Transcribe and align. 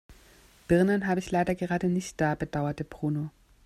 Birnen 0.67 1.05
habe 1.05 1.19
ich 1.19 1.29
leider 1.29 1.53
gerade 1.53 1.87
nicht 1.87 2.19
da, 2.19 2.33
bedauerte 2.33 2.83
Bruno. 2.83 3.29